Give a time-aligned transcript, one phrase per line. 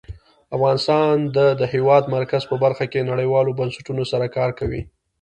[0.55, 4.81] افغانستان د د هېواد مرکز په برخه کې نړیوالو بنسټونو سره کار کوي.